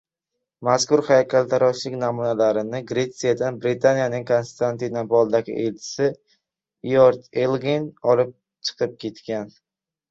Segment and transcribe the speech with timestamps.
[0.67, 6.11] Mazkur haykaltaroshlik namunalarini Gretsiyadan Britaniyaning Konstantinopoldagi elchisi
[6.97, 8.35] lord Elgin olib
[8.67, 9.57] chiqib ketgan